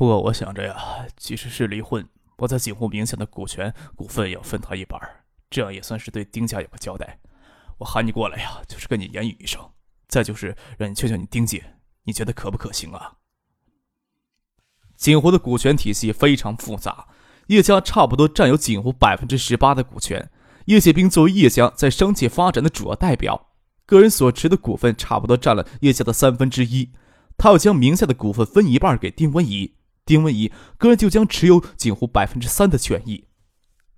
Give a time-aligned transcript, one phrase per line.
[0.00, 2.08] 不过我想着呀，即使是离婚，
[2.38, 4.98] 我在景湖名下的股权股份也要分他一半
[5.50, 7.18] 这样也算是对丁家有个交代。
[7.76, 9.60] 我喊你过来呀，就是跟你言语一声，
[10.08, 11.74] 再就是让你劝劝你丁姐，
[12.04, 13.18] 你觉得可不可行啊？
[14.96, 17.08] 景湖的股权体系非常复杂，
[17.48, 20.30] 叶家差不多占有景湖百分之十八的股权。
[20.64, 23.50] 叶剑兵作为叶家在商界发展的主要代表，
[23.84, 26.90] 个人所持的股份差不多占了叶家的三分之一，
[27.36, 29.74] 他要将名下的股份分一半给丁文怡。
[30.10, 33.26] 丁文怡个人就将持有近乎百分之三的权益，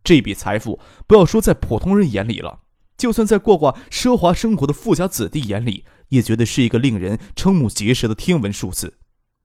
[0.04, 2.58] 这笔财富不要说在普通人眼里了，
[2.98, 8.98] 就算在过惯奢华生活的富家子弟眼里，也觉得是一个令人瞠目结舌的天文数字。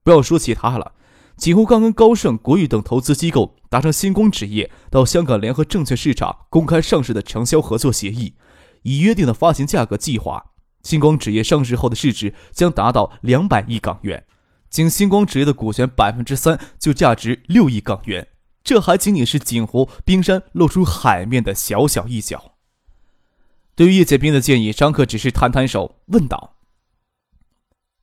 [0.04, 0.92] 不要说其他了，
[1.38, 8.36] 几乎刚跟高盛、国誉等投资机构达成星光纸业到香港联合证券市场公开上市的承销合作协议，
[8.82, 10.52] 已约定的发行价格计划，
[10.84, 14.26] 星光纸业上市后的市值将达到两百亿港元。
[14.70, 18.28] 仅星光纸业的股权百分之三就价值六亿港元，
[18.64, 22.54] 这还仅仅是锦湖冰山露出海面的小小一角。
[23.76, 26.56] 对于叶剑兵的建议，张克只是摊摊手，问道：“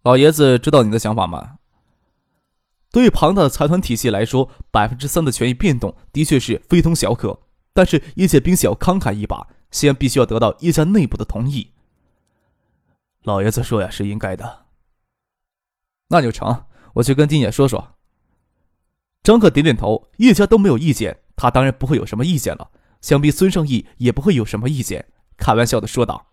[0.03, 1.59] 老爷子知道你的想法吗？”
[2.93, 7.41] 对于庞大的财团体系来说，百分之三的权益变动的确是非同小可。
[7.73, 11.73] 但是叶剑兵想要慷慨一把，先必须要得到叶家内部的同意。
[13.25, 14.64] 老爷子说呀，是应该的。
[16.09, 17.97] 那就成，我去跟丁姐说说。
[19.23, 22.71] 张克点点头，叶家都没有意见，他当然不会有什么意见了。
[23.01, 25.07] 想必孙胜义也不会有什么意见，
[25.37, 26.27] 开玩笑的说道：“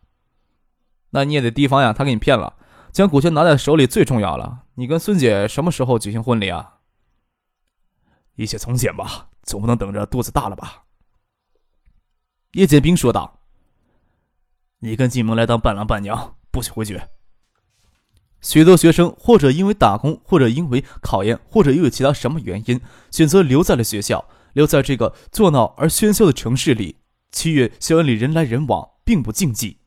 [1.12, 2.58] 那你也得提防呀，他给你骗了，
[2.92, 4.64] 将股权拿在手里最重要了。
[4.76, 6.80] 你跟孙姐什么时候举行婚礼啊？”
[8.36, 10.84] 一切从简吧，总不能等着肚子大了吧？
[12.54, 13.40] 叶剑兵说道
[14.80, 17.10] ：“你跟进门来当伴郎伴娘，不许回绝。”
[18.42, 22.82] 许多学生或者因为打工，或者因为考研，或者又有其他什么原因，
[23.12, 26.98] 选择留在了学校，留在这个作闹而喧嚣的城市里。
[27.32, 29.78] 七月校园里人来人往，并不禁忌。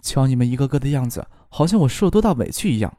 [0.00, 2.96] 瞧你们一个个的样子，好像我受了多大委屈一样。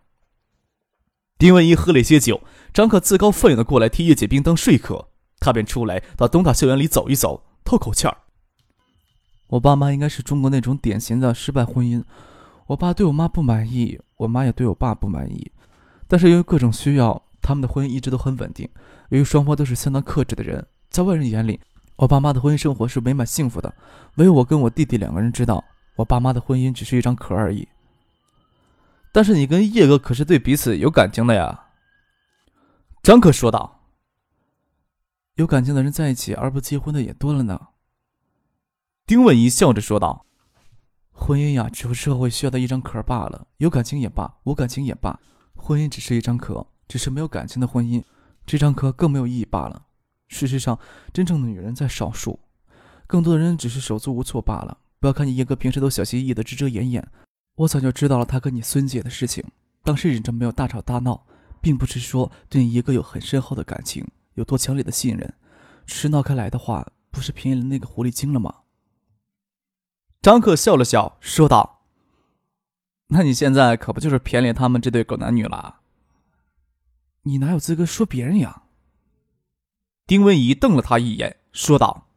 [1.39, 2.41] 丁文一喝了一些酒，
[2.71, 5.09] 张可自告奋勇的过来替叶解兵当说客，
[5.39, 8.17] 他便出来到东大校园里走一走，透口气儿。
[9.47, 12.03] 我爸妈应该是中国那种典型的失败婚姻。
[12.73, 15.51] 我爸对我妈不满意，我妈也对我爸不满意，
[16.07, 18.67] 但是因为各种需要，他们的婚姻一直都很稳定。
[19.09, 21.59] 由于双方都是相当克制的人，在外人眼里，
[21.97, 23.71] 我爸妈的婚姻生活是美满幸福的。
[24.15, 25.63] 唯有我跟我弟弟两个人知道，
[25.97, 27.67] 我爸妈的婚姻只是一张壳而已。
[29.11, 31.65] 但是你跟叶哥可是对彼此有感情的呀？
[33.03, 33.81] 张可说道。
[35.35, 37.67] 有感情的人在一起而不结婚的也多了呢。
[39.05, 40.25] 丁文怡笑着说道。
[41.13, 43.47] 婚姻呀，只是社会需要的一张壳罢了。
[43.57, 45.19] 有感情也罢，无感情也罢，
[45.55, 48.03] 婚姻只是一张壳，只是没有感情的婚姻，
[48.45, 49.85] 这张壳更没有意义罢了。
[50.27, 50.77] 事实上，
[51.13, 52.39] 真正的女人在少数，
[53.05, 54.79] 更多的人只是手足无措罢了。
[54.99, 57.07] 不要看你叶哥平时都小心翼翼的遮遮掩掩，
[57.55, 59.43] 我早就知道了他跟你孙姐的事情。
[59.83, 61.25] 当时忍着没有大吵大闹，
[61.61, 65.33] 并不是说对你叶哥有很深厚的感情，有多强烈的信任，
[65.85, 68.55] 只是闹开来的话，不是便宜了那个狐狸精了吗？
[70.23, 71.81] 张克笑了笑，说道
[73.11, 75.81] ：“那你现在可不就是便宜他们这对狗男女了？
[77.23, 78.63] 你哪有资格说别人呀？”
[80.07, 82.07] 丁文怡瞪了他一眼，说道：“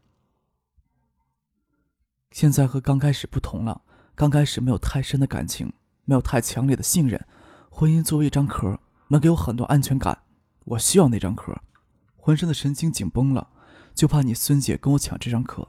[2.30, 3.82] 现在和刚开始不同了，
[4.14, 5.72] 刚开始没有太深的感情，
[6.04, 7.26] 没有太强烈的信任，
[7.68, 10.22] 婚姻作为一张壳，能给我很多安全感。
[10.66, 11.60] 我需要那张壳，
[12.14, 13.50] 浑身的神经紧绷了，
[13.96, 15.66] 就怕你孙姐跟我抢这张壳。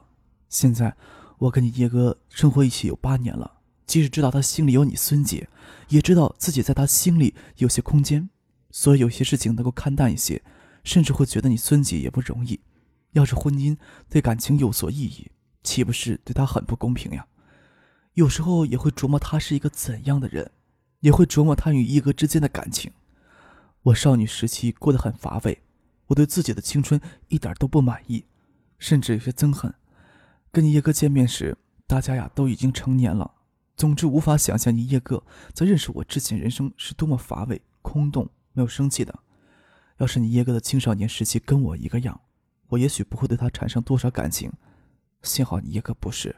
[0.48, 0.96] 现在。”
[1.38, 5.48] 我跟你叶哥生活一起有八年了，即使知道他心里有你孙姐，
[5.88, 8.28] 也知道自己在他心里有些空间，
[8.70, 10.42] 所以有些事情能够看淡一些，
[10.82, 12.58] 甚至会觉得你孙姐也不容易。
[13.12, 13.76] 要是婚姻
[14.08, 15.30] 对感情有所意义，
[15.62, 17.26] 岂不是对他很不公平呀？
[18.14, 20.50] 有时候也会琢磨他是一个怎样的人，
[21.00, 22.90] 也会琢磨他与叶哥之间的感情。
[23.82, 25.62] 我少女时期过得很乏味，
[26.08, 28.24] 我对自己的青春一点都不满意，
[28.78, 29.72] 甚至有些憎恨。
[30.50, 31.56] 跟你叶哥见面时，
[31.86, 33.30] 大家呀都已经成年了。
[33.76, 35.22] 总之，无法想象你叶哥
[35.52, 39.16] 在认识我之前，人生是多么乏味、空洞、没有生气的。
[39.98, 42.20] 要是你叶哥的青少年时期跟我一个样，
[42.68, 44.52] 我也许不会对他产生多少感情。
[45.22, 46.34] 幸好你叶哥不是，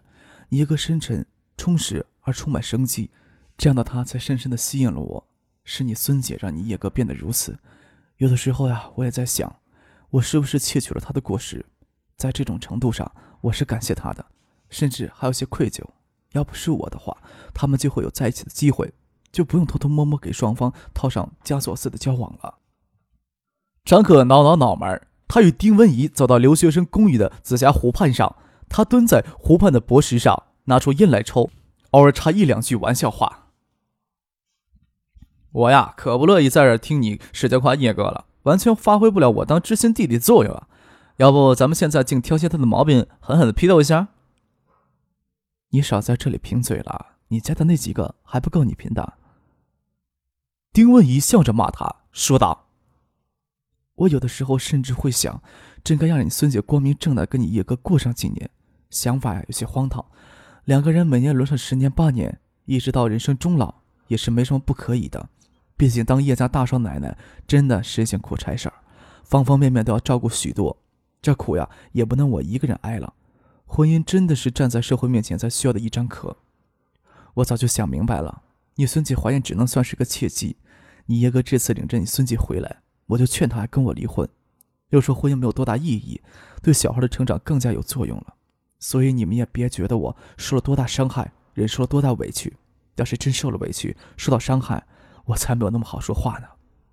[0.49, 1.25] 你叶哥深沉、
[1.57, 3.11] 充实而充满生机，
[3.57, 5.27] 这样的他才深深的吸引了我。
[5.65, 7.59] 是你孙姐让你叶哥变得如此。
[8.17, 9.55] 有的时候呀，我也在想，
[10.11, 11.65] 我是不是窃取了他的果实？
[12.17, 13.11] 在这种程度上，
[13.43, 14.27] 我是感谢他的，
[14.69, 15.85] 甚至还有些愧疚。
[16.33, 17.17] 要不是我的话，
[17.53, 18.93] 他们就会有在一起的机会，
[19.33, 22.59] 就不用偷偷摸摸给双方套上枷锁似的交往了。
[23.85, 28.37] 张可挠挠脑门，他与丁文怡走到留学生公寓的紫霞湖畔上，
[28.69, 31.51] 他蹲在湖畔的薄石上，拿出烟来抽，
[31.91, 33.49] 偶尔插一两句玩笑话。
[35.51, 40.69] 我呀，可不乐意在这听你使劲夸叶哥了，完全发挥不了我当知心弟弟的作用啊！
[41.21, 44.09] 要不咱们现在竟挑些他的毛病，狠狠的批斗一下？
[45.69, 49.19] 你少在这里贫嘴了，你家的那几个还不够你贫的。
[50.73, 52.69] 丁文怡笑着骂他，说道。
[53.97, 55.43] 我有的时候甚至会想，
[55.85, 58.49] 真该让你孙姐光明正大跟你叶哥过上几年。
[58.89, 60.03] 想法呀，有些荒唐。
[60.65, 65.29] 两个人每年轮上十年八年，一直到人生终老，也是没什么不可以的。
[65.77, 68.75] 毕竟当叶家大少奶奶，真的是一件苦差事儿，
[69.23, 70.79] 方方面面都要照顾许多。
[71.23, 73.15] 这苦呀，也不能我一个人挨了。
[73.67, 76.37] 婚姻真的是站在社会面前才需要的一张壳。
[77.35, 78.43] 我早就想明白了，
[78.77, 80.57] 你孙姐怀孕只能算是个契机。
[81.07, 82.83] 你叶哥这次领着你孙姐回来。
[83.07, 84.29] 我就劝他跟我离婚，
[84.91, 86.21] 又说婚姻没有多大意义，
[86.63, 88.35] 对小孩的成长更加有作用了。
[88.79, 92.57] 所以你们也别觉得我受了多大伤害，忍受了多大委屈。
[92.97, 94.87] 要是真受了委屈，受到伤害，
[95.25, 96.47] 我才没有那么好说话呢。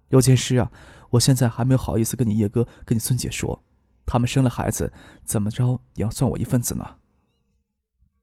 [0.09, 0.71] 有件事啊，
[1.11, 3.63] 我现在还没有好意思跟你叶哥、跟你孙姐说。
[4.07, 4.91] 他们生了孩子，
[5.23, 6.95] 怎么着也要算我一份子呢。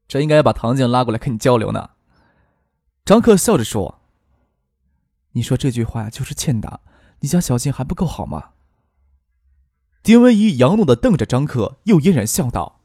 [0.08, 1.90] 这应该把唐静拉过来跟你交流呢。
[3.04, 4.00] 张克笑着说
[5.32, 6.80] ：“你说这句话就是欠打。”
[7.20, 8.50] 你家小静还不够好吗？
[10.02, 12.82] 丁文怡扬怒的瞪着张克，又嫣然笑道：“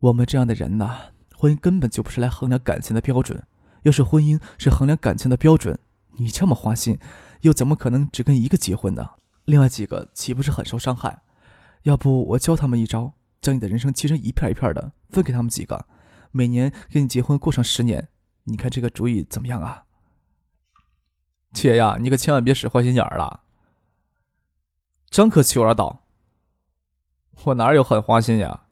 [0.00, 3.46] 我们这样的人呐，婚姻根本就不是来衡量感情的标准。
[3.82, 5.78] 要是婚姻是衡量感情的标准，
[6.16, 6.98] 你这么花心，
[7.42, 9.10] 又怎么可能只跟一个结婚呢？
[9.44, 11.22] 另外几个岂不是很受伤害？
[11.82, 15.86] 要不我教他们一招，将你的人生切成一片一片的，分给他们几个，
[16.30, 18.08] 每年跟你结婚过上十年，
[18.44, 19.84] 你看这个主意怎么样啊？”
[21.52, 23.42] 姐呀，你可千万别使坏心眼儿了。
[25.10, 26.04] 张可求儿道
[27.44, 28.66] ：“我哪有很花心呀？”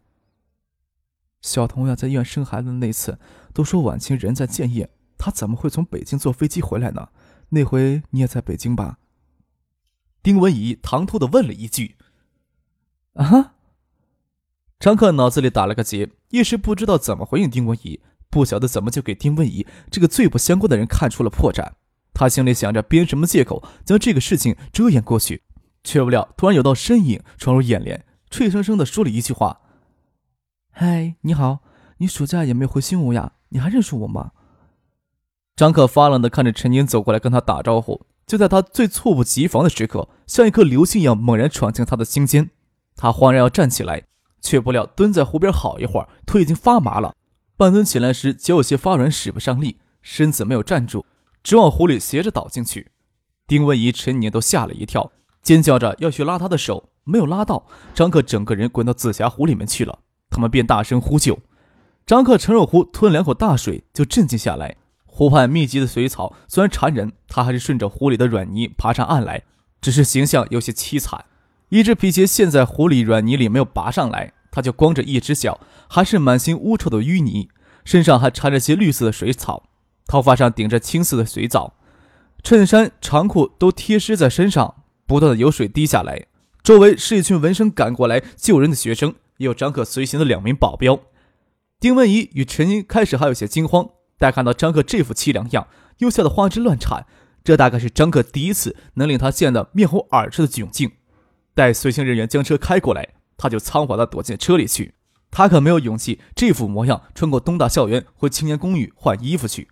[1.42, 3.18] 小童呀，在医院生孩子的那次，
[3.52, 7.08] 都说晚晴人在建业，他怎么会从北京坐飞机回来呢？
[7.48, 8.98] 那回你也在北京吧？
[10.22, 11.96] 丁文怡唐突的问了一句
[13.18, 13.54] ：“啊？”
[14.80, 18.00] 张克脑子里打了个结，一时不知道怎么回应丁文怡，
[18.30, 21.72] 不晓得怎么就给丁文怡这个最不相关的人看出了破绽。
[22.14, 25.42] 他心里想着编什么借口将这个事情遮掩过去，
[25.84, 29.60] 却不料突然有道身影闯入眼帘，脆生生的说了一句话
[30.70, 31.60] ：“嗨，你好，
[31.98, 33.32] 你暑假也没回新屋呀？
[33.48, 34.32] 你还认识我吗？”
[35.56, 42.50] 张克发愣的看着陈宁走过来跟他打招呼，就在他最猝不及防的时刻，像一颗流星一样猛然闯进他的心间。
[42.98, 44.02] 他慌然要站起来，
[44.42, 47.14] 却不料蹲在湖边好一会儿，腿已经发麻了，
[47.56, 51.06] 半蹲起来时脚有些发软，使不上力，身子没有站住。
[51.44, 52.90] 直往湖里斜着倒进去，
[53.46, 57.64] 丁文怡、陈年都吓了一跳，尖叫着要去拉他的手，没有拉到。
[57.94, 61.38] 张克整个人滚到紫霞湖里面去了，他们便大声呼救。
[62.04, 64.76] 张克沉入湖，吞两口大水就镇静下来。
[65.06, 69.44] 湖畔密集的水草虽然缠人，他还是顺着湖里的软泥爬上岸来，
[69.80, 71.24] 只是形象有些凄惨。
[71.70, 77.48] 一只皮鞋陷在湖里软泥里没有拔上来，他就光着一只脚，还是满心污臭的淤泥，
[77.84, 79.64] 身上还缠着些绿色的水草。
[80.06, 81.74] 头发上顶着青色的水藻，
[82.42, 86.26] 衬衫长裤都贴湿在身上，不断的有水滴下来。
[86.62, 90.98] 周围是一群闻声赶过来救人的学生，也有张克随行的两名保镖。
[91.78, 97.04] 丁文怡与陈英开始还有些惊慌，待看到张克这副凄凉样，又吓得花枝乱颤。
[97.44, 100.92] 这大概是张克第一次能令他见得面红耳赤的窘境。
[101.58, 104.94] 待随行人员将车开过来，他就仓皇地躲进车里去。
[105.28, 109.68] 他可没有勇气这副模样穿过东大校园回青年公寓换衣服去。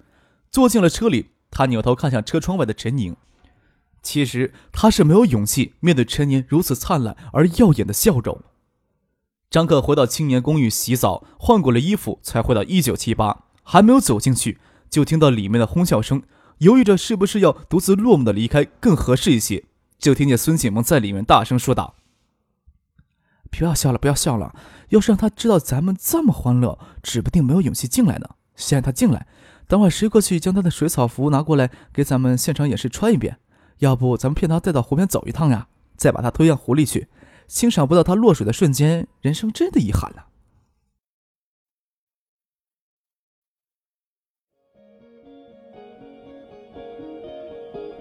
[0.50, 3.14] 坐进了车里，他扭头看向车窗外的陈宁。
[4.02, 8.42] 其实他是没有勇气面对陈宁如此灿烂而耀眼的笑容。
[9.48, 13.44] 张克回到青年公寓洗澡，换过了衣服，才回到一九七八。
[13.62, 14.58] 还没有走进去，
[14.90, 16.24] 就听到里面的哄笑声，
[16.58, 19.64] 犹豫着是不是要独自落寞的离开更合适一些。
[19.98, 21.94] 就听见孙启萌在里面大声说道
[23.50, 24.54] ：“不要笑了，不要笑了！
[24.90, 28.30] 要是让他知道咱们这么欢乐，指不定没有勇气进来呢。
[28.54, 29.26] 先让他进来。”
[29.68, 33.38] 等会儿谁过去将他的水草服拿过来给咱们现场演示穿一遍？
[33.78, 37.08] 要不咱们骗他再到湖边走一趟呀，再把他推向湖里去，
[37.48, 40.26] 欣赏不到他落水的瞬间，人生真的遗憾了。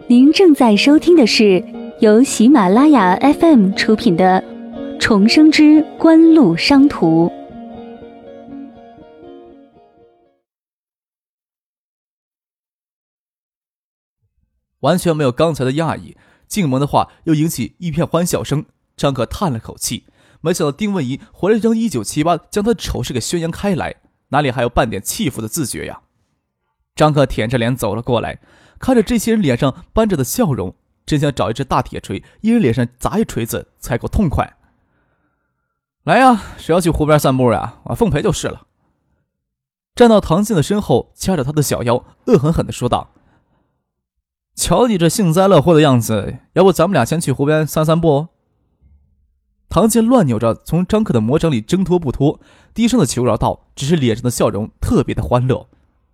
[0.08, 1.66] 您正在收听的是
[2.02, 4.44] 由喜马拉雅 FM 出品的
[5.00, 7.28] 《重生之官路商途》。
[14.82, 16.18] 完全没有刚才的讶异，
[16.50, 18.66] 静萌的话又引起一片欢笑声。
[18.98, 20.04] 张可叹了口气，
[20.42, 23.96] 没想到丁文仪回来将一九七八将他的丑事给宣扬开来，
[24.30, 26.02] 哪里还有半点弃妇的自觉呀？
[26.94, 28.42] 张可舔着脸走了过来，
[28.80, 30.76] 看着这些人脸上斑着的笑容，
[31.06, 34.56] 真想找一只大铁锤，一人脸上砸一锤子才够痛快。
[36.04, 37.80] 来呀，谁要去湖边散步呀？
[37.86, 38.68] 我奉陪就是了。
[39.96, 43.12] 站到唐静的身后，掐着他的小腰，恶狠狠地说道。
[44.56, 48.28] 瞧你这幸灾乐祸的样子，要不咱们俩先去湖边散散步？
[49.68, 52.40] 唐静乱扭着，从张克的魔掌里挣脱不脱，
[52.74, 55.68] 低声的求饶道：“只是脸上的笑容特别的欢乐。”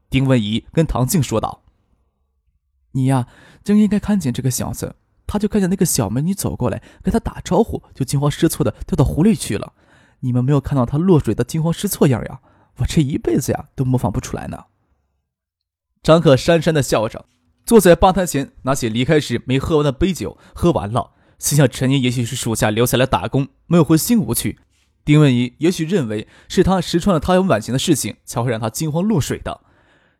[0.09, 1.61] 丁文仪跟唐静说道
[2.91, 3.27] ：“你呀，
[3.63, 4.95] 真应该看见这个小子，
[5.27, 9.73] 他就看见那个小美女走过来跟他打招呼，就惊慌失措的掉到湖里去了。
[10.21, 12.39] 你们没有看到他落水的惊慌失措样呀？
[12.77, 14.65] 我这一辈子呀都模仿不出来呢。”
[16.03, 17.25] 张克讪讪的笑着。
[17.63, 24.57] 坐在吧台前，拿起离开时没喝完的杯酒，喝完了，心想陈年也许是属下留下来打工，没有回新吴去。
[25.05, 29.61] 丁文仪也许认为是他识穿了他有晚晴的事情，才会让他惊慌落水的。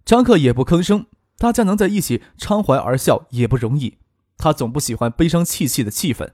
[0.05, 1.07] 张克也不吭声，
[1.41, 3.97] 大家能在一起畅怀而笑也不容易。
[4.37, 6.29] 他总不喜欢悲伤戚戚的气氛。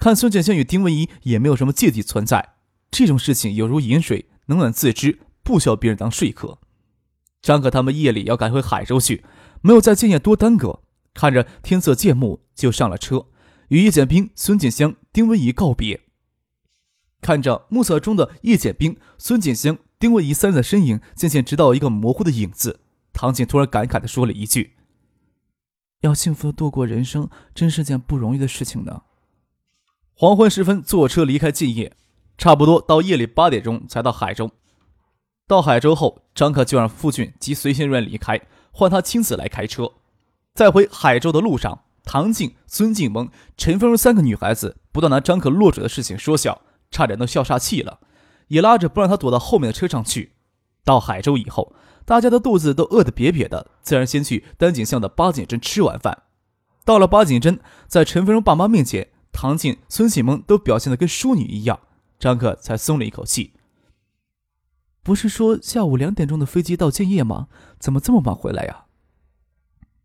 [0.00, 2.54] 看孙建香与丁文仪也没有什么芥蒂存在，
[2.90, 6.58] 这种事情有如饮水，冷暖自知，不需要别人当说客。
[7.40, 9.24] 张可他们夜里要赶回海州去。
[9.60, 10.80] 没有在建业多耽搁，
[11.14, 13.26] 看着天色渐暮，就上了车，
[13.68, 16.00] 与叶剑兵、孙锦香、丁文仪告别。
[17.20, 22.80] 看着暮色中的叶剑兵、孙锦香、丁文仪三人的身影渐渐直到一个模糊的影子，
[23.20, 24.76] 唐静突然感慨地说了一句
[26.02, 29.02] ：“要幸福的度过人生，真是件不容易的事情呢。”
[30.14, 31.96] 黄昏时分，坐车离开建业，
[32.36, 34.52] 差不多到夜里八点钟才到海州。
[35.48, 38.40] 到海州后，张克就让傅俊及随行人员离开。
[38.70, 39.94] 换他亲自来开车，
[40.54, 47.98] 在回海州的路上，唐静、孙静萌、陈芬芬三个女孩子不断拿张可落水的事情说笑，差点都笑岔气了，
[48.46, 50.34] 也拉着不让他躲到后面的车上去。
[50.84, 51.74] 到海州以后，
[52.08, 56.22] 大家的肚子都饿得瘪瘪的，自然先去丹景巷的八景镇吃晚饭。
[56.82, 61.80] 到了八景镇，在陈芬芬爸妈面前，唐静、孙启萌都表现得跟淑女一样，
[62.18, 63.52] 张可才松了一口气。
[65.02, 67.48] 不是说下午两点钟的飞机到建业吗？
[67.78, 68.86] 怎么这么晚回来呀？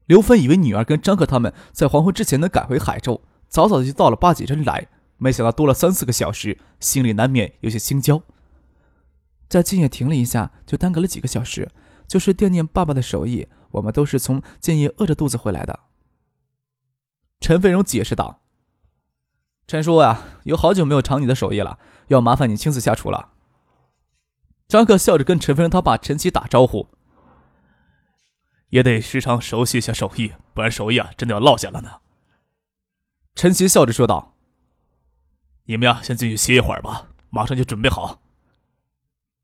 [0.07, 8.21] 刘芬以为女儿跟张克他们在黄昏之前能赶回海州，早早的就到了八景镇来，没想到多了三四个小时，心里难免有些心焦。
[9.47, 11.71] 在建业停了一下，就耽搁了几个小时，
[12.13, 13.47] 就是惦念爸爸的手艺。
[13.71, 15.79] 我们都是从建业饿着肚子回来的。
[17.39, 18.43] 陈飞荣解释道
[19.65, 21.79] ：“陈叔啊，有好久没有尝你的手艺了，
[22.09, 23.31] 要麻烦你亲自下厨了。”
[24.69, 26.89] 张克笑着跟陈飞荣他爸陈奇打招呼
[28.69, 32.01] ：“也得时常熟悉一下手艺，不然手艺啊，真的要落下了呢。”
[33.33, 34.35] 陈奇笑着说道
[35.65, 38.21] ：“你们呀，先进去歇一会儿吧，马上就准备好。”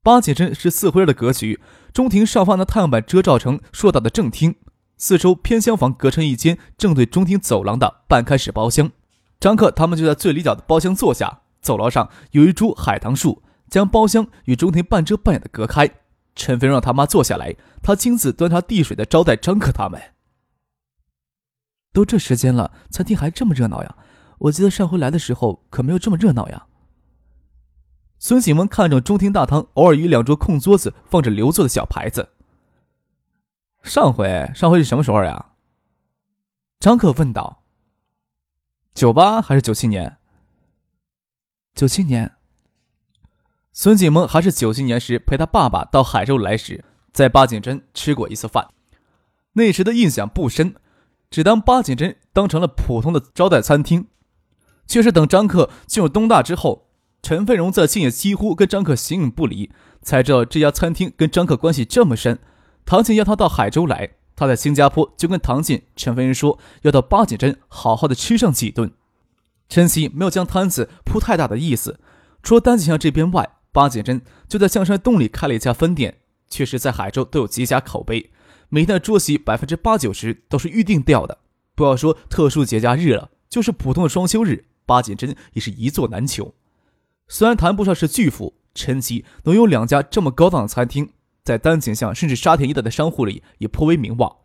[0.02, 1.60] 八景镇是四合院的格局，
[1.94, 4.56] 中庭上方的太阳板遮罩成硕大的正厅，
[4.98, 8.92] 四周偏厢房隔成一间正对中庭走廊的半开式包厢。
[9.40, 13.44] 张克他们就在最里角的包厢坐下，走廊上有一株海棠树。
[13.70, 15.88] 将包厢与中庭半遮半掩的隔开，
[16.34, 20.02] 陈飞让他妈坐下来，他亲自端茶递水的招待张克他们。
[21.94, 23.96] 都这时间了，餐厅还这么热闹呀？
[24.40, 26.66] 我记得上回来的时候可没有这么热闹呀。
[28.20, 32.30] 孙景文看着中庭大堂，偶尔与两桌空桌子放着留座的小牌子。
[33.82, 35.54] 上回上回是什么时候呀？
[36.80, 37.64] 张克问道。
[38.94, 40.18] 九八还是九七年？
[41.74, 42.34] 九七年。
[43.72, 46.84] 孙景萌还是九七年时陪他爸爸到海州来时，
[47.14, 48.68] 在八景镇吃过一次饭，
[49.54, 50.76] 那时的印象不深，
[51.32, 54.08] 只当八景镇当成了普通的招待餐厅。
[54.86, 56.89] 却是等张克进入东大之后，
[57.22, 59.70] 陈飞荣在庆也几乎跟张克形影不离，
[60.02, 62.40] 才知道这家餐厅跟张克关系这么深。
[62.86, 68.92] 唐静要他到海州来，他在新加坡就跟唐静、陈飞荣说要到八景镇好好的吃上几顿。
[69.68, 72.00] 陈曦没有将摊子铺太大的意思，
[72.42, 73.52] 除了丹景巷这边外。
[73.72, 76.18] 八景镇就在象山洞里开了一家分店，
[76.50, 78.32] 确实在海州都有极佳口碑。
[78.68, 81.38] 每天的桌席百分之八九十都是预定掉的。
[81.76, 86.56] 不要说特殊节假日了，就是普通的双休日，八景镇也是一座难求。
[87.32, 91.12] 虽然谈不上是巨富，陈吉能有两家这么高档的餐厅，
[91.44, 94.38] 在丹景巷甚至沙田一带的商户里也颇为名望。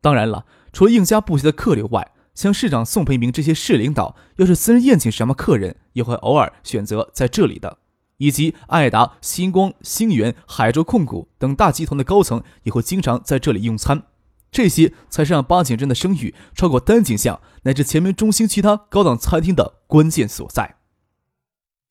[0.00, 7.78] 当然了，除了应家不暇的客流外，像市长宋培明这些市领导，要是私人宴请什么客人，也会偶尔选择在这里的。
[8.18, 14.04] 以及爱达、星光、星源、海州控股等大集团的高层也会经常在这里用餐，
[14.50, 20.76] 这些才是让八景镇的声誉超过丹景巷乃至前门中心其他高档餐厅的关键所在。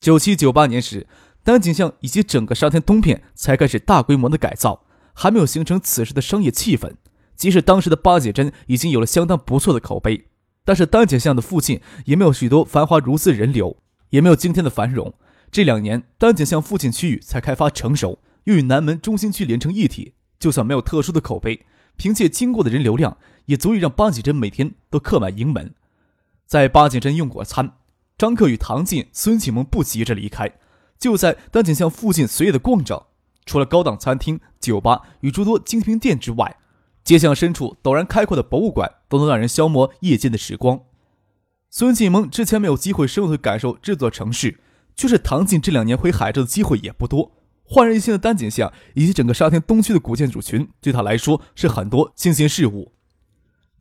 [0.01, 1.05] 九七九八年时，
[1.43, 6.93] 丹景巷以及整个沙田东片才开始大规模的改造，还没有形成此时的商业气氛。
[7.35, 10.25] 即使当时的八景镇已经有了相当不错的口碑，
[10.65, 13.77] 但是丹景巷的附近也没有许多繁华如斯人流，
[14.09, 15.13] 也没有今天的繁荣。
[15.51, 20.15] 这两年，丹景巷附近区域才开发成熟，又与南门中心区连成一体。
[20.39, 21.63] 就算没有特殊的口碑，
[21.95, 25.75] 凭借经过的人流量，也足以让八景镇每天都客满盈门。
[26.47, 27.73] 在八景镇用过餐，
[28.21, 30.51] 张克与唐进、孙启蒙不急着离开，
[30.99, 33.07] 就在丹景巷附近随意的逛着。
[33.47, 36.57] 除了高档餐厅、酒吧与诸多精品店之外，
[37.03, 40.81] 街巷深处陡然开阔的博物馆，都能让人消磨夜间的时光。
[41.71, 44.59] 孙启蒙之前没有机会深入的感受这座城市。
[44.95, 47.31] 就是唐静这两年回海州的机会也不多，
[47.63, 52.91] 焕然一新的丹景巷以及整个沙田东区的古建筑群，对他来说是很多新鲜事物。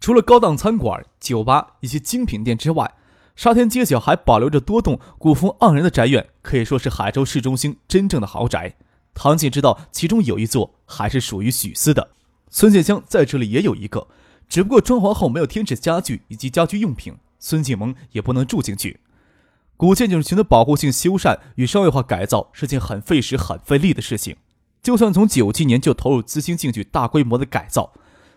[0.01, 2.95] 除了高档餐馆、酒吧以及精品店之外，
[3.41, 8.75] 沙田街角还保留着多栋古风盎然的宅院，可以说是海州市中心真正的豪宅。
[9.15, 12.11] 唐静知道其中有一座还是属于许思的，
[12.51, 14.09] 孙建江在这里也有一个，
[14.47, 19.01] 只不过装潢后没有添置家具以及家居用品，孙继萌也不能住进去。
[19.79, 24.37] 古建筑群的保护性修缮与商业化改造是件很费时、很费力的事情。
[24.83, 27.95] 就算从九七年就投入资金进去大规模的改造，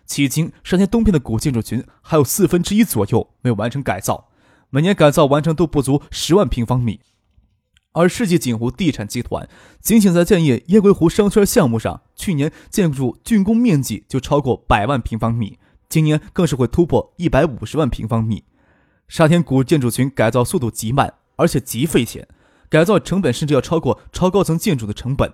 [0.08, 4.28] 迄今沙田东片的古建筑群还有四分之一左右没有完成改造，
[4.74, 6.98] 每年改造完成都不足十万平方米。
[7.92, 9.48] 而世纪锦湖地产集团
[9.80, 18.42] 仅仅在建业燕归湖商圈项目上，去年建筑竣工面积就超过百万平方米，今年更是会突破一百五十万平方米。
[19.06, 21.14] 沙田古建筑群改造速度极慢。
[21.36, 22.28] 而且极费钱，
[22.68, 25.32] 改造成本甚至要超过超高层建筑的成本。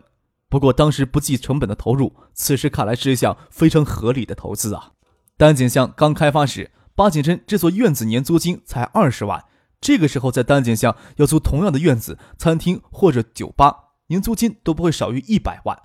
[0.48, 4.92] 不过当时不计成本的投入，此时看来是一项非常合理的投资啊！
[5.36, 9.44] 丹景巷刚开发时，八景镇这座院子年租金才二十万，
[9.80, 13.74] 这个时候在丹景巷要租同样的院子、餐厅或者酒吧，
[14.08, 15.78] 年租金都不会少于一百万。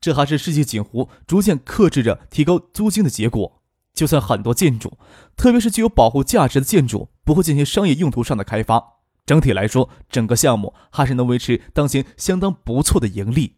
[0.00, 3.60] 这还是世纪锦湖逐渐克制着提高租金的结果。
[3.92, 4.96] 就算很多建筑，
[5.36, 8.82] 特别是具有保护价值的建筑，不会进行商业用途上的开发。
[9.26, 13.56] 整体来说，整个项目还是能维持当前相当不错的盈利。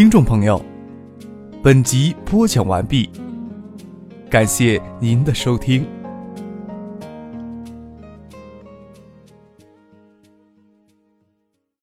[0.00, 0.58] 听众朋友，
[1.62, 3.10] 本集播讲完毕，
[4.30, 5.86] 感谢您的收听。